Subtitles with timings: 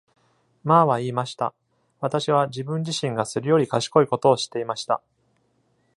[0.63, 1.53] マーは言いました、
[1.99, 4.99] 私は自分自身がそれより賢いことを知っていました。